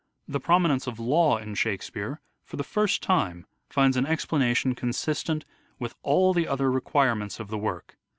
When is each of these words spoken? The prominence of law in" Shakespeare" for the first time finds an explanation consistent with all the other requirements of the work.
The 0.27 0.39
prominence 0.39 0.87
of 0.87 0.99
law 0.99 1.37
in" 1.37 1.53
Shakespeare" 1.53 2.21
for 2.47 2.57
the 2.57 2.63
first 2.63 3.03
time 3.03 3.45
finds 3.69 3.95
an 3.95 4.07
explanation 4.07 4.73
consistent 4.73 5.45
with 5.77 5.93
all 6.01 6.33
the 6.33 6.47
other 6.47 6.71
requirements 6.71 7.39
of 7.39 7.49
the 7.49 7.57
work. 7.59 7.97